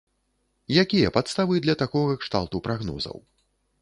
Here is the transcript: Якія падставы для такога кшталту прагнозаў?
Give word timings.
Якія 0.83 1.11
падставы 1.17 1.61
для 1.65 1.75
такога 1.83 2.17
кшталту 2.25 2.63
прагнозаў? 2.69 3.17